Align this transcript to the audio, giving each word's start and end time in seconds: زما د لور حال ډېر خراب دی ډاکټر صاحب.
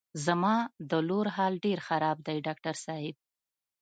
زما 0.25 0.55
د 0.89 0.91
لور 1.07 1.27
حال 1.35 1.53
ډېر 1.65 1.79
خراب 1.87 2.17
دی 2.27 2.37
ډاکټر 2.47 2.75
صاحب. 2.85 3.15